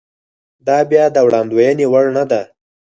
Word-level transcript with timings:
دا 0.67 0.77
بیا 0.89 1.03
د 1.11 1.17
وړاندوېنې 1.27 1.85
وړ 1.91 2.05
نه 2.17 2.23
ده. 2.31 2.41